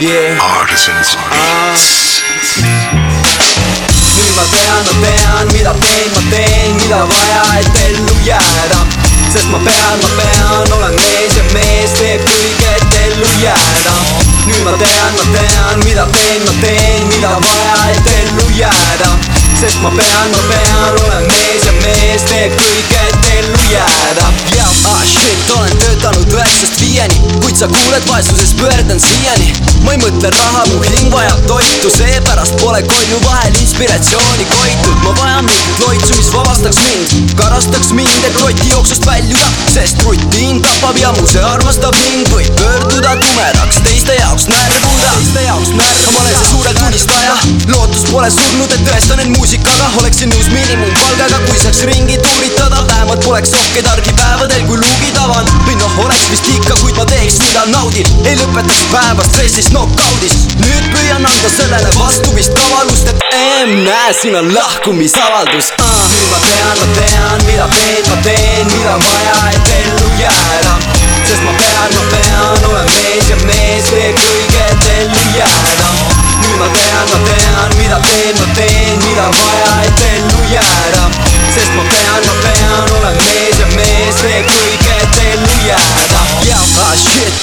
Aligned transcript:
yeah. 0.00 0.38
Artisans 0.60 1.16
Beats. 1.30 2.22
nüüd 4.16 4.34
ma 4.36 4.44
tean, 4.52 4.84
ma 4.86 4.94
tean, 5.02 5.46
mida 5.52 5.72
teen, 5.82 6.10
ma 6.14 6.22
teen, 6.30 6.74
mida 6.78 7.00
vaja, 7.10 7.42
et 7.58 7.80
ellu 7.88 8.14
jääda 8.26 8.80
sest 9.32 9.48
ma 9.50 9.58
pean, 9.64 9.98
ma 10.02 10.10
pean, 10.20 10.72
olen 10.78 10.94
mees 10.94 11.36
ja 11.38 11.44
mees 11.54 11.96
teeb 11.98 12.22
kõige, 12.30 12.74
et 12.76 12.98
ellu 13.06 13.32
jääda 13.42 13.96
nüüd 14.46 14.62
ma 14.66 14.76
tean, 14.82 15.18
ma 15.18 15.26
tean, 15.34 15.82
mida 15.86 16.06
teen, 16.14 16.46
ma 16.46 16.54
teen, 16.62 17.08
mida 17.10 17.34
vaja, 17.46 17.80
et 17.96 18.12
ellu 18.20 18.46
jääda 18.58 19.10
sest 19.58 19.82
ma 19.82 19.90
pean, 19.98 20.30
ma 20.36 20.46
pean, 20.52 21.02
olen 21.08 21.26
mees 21.32 21.66
ja 21.66 21.74
mees 21.82 22.28
teeb 22.30 22.54
kõige, 22.60 23.02
et 23.10 23.34
ellu 23.40 23.66
jääda 23.74 24.47
sa 27.58 27.66
kuuled 27.68 28.04
vaesuses 28.08 28.54
pöördan 28.54 29.00
siiani. 29.00 29.52
Ma 29.82 29.94
ei 29.94 29.98
mõtle 29.98 30.30
raha, 30.30 30.62
mu 30.70 30.78
hing 30.84 31.10
vajab 31.10 31.40
toitu, 31.50 31.90
seepärast 31.90 32.54
pole 32.62 32.82
kolju 32.86 33.18
vahel 33.24 33.56
inspiratsiooni 33.58 34.46
koitud. 34.52 35.00
Ma 35.02 35.14
vajan 35.18 35.48
mingit 35.48 35.82
loitsu, 35.82 36.14
mis 36.20 36.30
vabastaks 36.34 36.78
mind. 36.84 37.34
Karastaks 37.40 37.90
mind, 37.98 38.28
et 38.28 38.38
rotijooksust 38.44 39.06
väljuda 39.10 39.50
sest 39.74 40.02
rutiin 40.06 40.62
tapab 40.62 41.02
ja 41.02 41.10
mu 41.18 41.26
see 41.26 41.42
armastab 41.42 41.98
mind. 42.04 42.30
Võib 42.30 42.54
pöörduda 42.62 43.16
tumedaks 43.24 43.82
teiste 43.88 44.14
jaoks 44.20 44.46
närvuda 44.52 45.16
teiste 45.16 45.48
jaoks 45.48 45.74
närvuda 45.74 46.08
ma 46.14 46.20
olen 46.22 46.36
see 46.38 46.50
suurelt 46.50 46.80
unistaja 46.86 47.34
lootus 47.72 48.04
pole 48.10 48.30
surnud, 48.32 48.72
et 48.74 48.84
tõestan 48.86 49.22
end 49.22 49.36
muusikaga. 49.36 49.90
Oleksin 50.00 50.32
nõus 50.32 50.48
miinimumpalgaga, 50.52 51.40
kui 51.46 51.58
saaks 51.60 51.82
ringi 51.90 52.18
tuuritada. 52.24 52.84
Vähemalt 52.88 53.24
poleks 53.24 53.54
ohkeid 53.58 53.90
argipäevadel, 53.92 54.64
kui 54.70 54.80
luugid 54.80 55.20
avan 55.22 55.47
naudin 57.72 58.06
ei 58.26 58.36
lõpetaks 58.38 58.84
päeva 58.92 59.24
stressis 59.26 59.68
knock-out'is 59.72 60.46
nüüd 60.62 60.88
püüan 60.94 61.24
anda 61.24 61.50
sellele 61.52 61.90
vastu 61.98 62.32
vist 62.36 62.54
kavalust, 62.56 63.10
et 63.12 63.24
emm, 63.38 63.74
näe, 63.86 64.12
siin 64.20 64.36
on 64.38 64.52
lahkumisavaldus 64.54 65.72
uh. 65.76 65.98
nüüd 66.12 66.30
ma 66.32 66.42
tean, 66.46 66.82
ma 66.82 66.88
tean, 67.00 67.46
mida 67.48 67.68
teen, 67.74 68.04
ma 68.10 68.20
teen, 68.22 68.27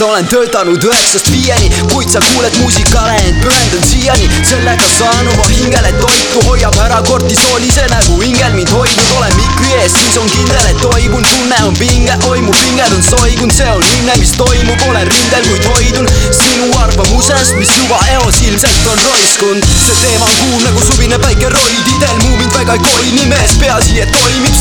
olen 0.02 0.28
töötanud 0.28 0.84
üheksast 0.84 1.32
viieni 1.32 1.70
kuid 1.92 2.10
sa 2.12 2.20
kuuled 2.20 2.56
muusikale, 2.60 3.16
ent 3.28 3.38
pühendan 3.44 3.84
siiani. 3.88 4.30
Sellega 4.50 4.88
saan 4.98 5.28
oma 5.32 5.46
hingele 5.48 5.92
toitu, 6.00 6.42
hoiab 6.48 6.76
ära 6.84 7.02
kortisooli, 7.08 7.70
see 7.72 7.88
nägu 7.92 8.18
hingel 8.22 8.56
mind 8.58 8.72
hoidnud 8.76 9.12
olen 9.18 9.36
mikri 9.40 9.72
ees, 9.78 9.94
siis 9.96 10.18
on 10.20 10.28
kindel, 10.34 10.66
et 10.72 10.82
toibun, 10.82 11.24
tunne 11.30 11.60
on 11.68 11.78
pinge, 11.80 12.18
oi 12.30 12.42
mu 12.44 12.56
pinged 12.60 12.96
on 12.98 13.04
soigunud, 13.08 13.54
see 13.56 13.70
on 13.72 13.84
hinne, 13.92 14.18
mis 14.20 14.34
toimub, 14.40 14.84
olen 14.90 15.08
rindel, 15.12 15.48
kuid 15.52 15.70
hoidun 15.72 16.10
sinu 16.40 16.68
arvamusest, 16.82 17.56
mis 17.60 17.72
juba 17.80 18.00
eos 18.18 18.42
ilmselt 18.50 18.92
on 18.92 19.04
roiskunud. 19.06 19.72
See 19.86 19.98
teema 20.02 20.28
on 20.28 20.36
kuum 20.42 20.66
nagu 20.66 20.86
suvine 20.90 21.20
päike 21.24 21.52
roididel, 21.54 22.18
muu 22.26 22.42
mind 22.42 22.60
väga 22.60 22.76
ei 22.80 22.86
koini 22.90 23.30
mees, 23.32 23.56
peaasi, 23.62 24.02
et 24.04 24.12
toimib 24.18 24.55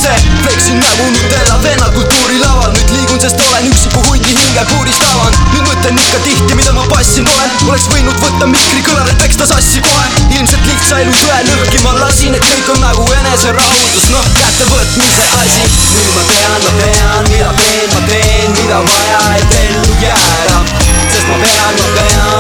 ikka 6.14 6.24
tihti, 6.24 6.54
mida 6.54 6.72
ma 6.72 6.82
passinud 6.86 7.30
olen 7.34 7.50
oleks 7.66 7.86
võinud 7.90 8.18
võtta 8.22 8.46
mikri 8.46 8.82
kõlarit, 8.86 9.16
peksta 9.18 9.46
sassi 9.50 9.80
kohe. 9.82 10.04
Ilmselt 10.36 10.66
lihtsa 10.68 11.00
elu 11.02 11.14
tõe 11.16 11.40
lõhki 11.48 11.80
ma 11.82 11.94
lasin, 11.98 12.36
et 12.38 12.44
kõik 12.44 12.70
on 12.74 12.80
nagu 12.84 13.06
eneserahutus, 13.18 14.06
noh, 14.14 14.28
kätte 14.36 14.68
võtmise 14.70 15.26
asi. 15.40 15.64
Nüüd 15.96 16.12
ma 16.14 16.22
tean, 16.30 16.60
ma 16.66 16.72
tean, 16.78 17.30
mida 17.32 17.50
teen, 17.58 17.88
ma 17.94 18.04
teen, 18.12 18.54
mida 18.60 18.80
vaja, 18.86 19.20
et 19.40 19.58
ellu 19.64 19.98
jääda. 20.04 20.62
Sest 21.10 21.26
ma 21.32 21.40
pean, 21.42 21.82
ma 21.82 21.90
pean, 21.98 22.33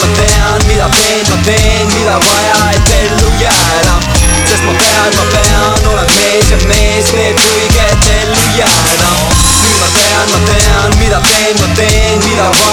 ma 0.00 0.06
tean, 0.06 0.08
ma 0.08 0.16
tean, 0.16 0.66
mida 0.68 0.88
teen, 0.88 1.24
ma 1.28 1.36
teen, 1.44 1.86
mida 1.92 2.18
vaja, 2.18 2.70
et 2.72 2.88
ellu 3.00 3.30
jääda. 3.40 3.96
Sest 4.48 4.64
ma 4.64 4.72
pean, 4.72 5.12
ma 5.16 5.24
pean, 5.32 5.86
olen 5.92 6.06
mees 6.16 6.50
ja 6.50 6.56
mees 6.66 7.10
teeb 7.12 7.36
kõige, 7.36 7.84
et 7.92 8.08
ellu 8.22 8.46
jääda. 8.56 9.12
Nüüd 9.60 9.76
ma 9.80 9.88
tean, 9.96 10.26
ma 10.32 10.38
tean, 10.48 10.98
mida 10.98 11.20
teen, 11.28 11.56
ma 11.60 11.68
teen, 11.76 12.18
mida 12.24 12.48
vaja, 12.48 12.52
et 12.52 12.56
ellu 12.56 12.60
jääda 12.60 12.71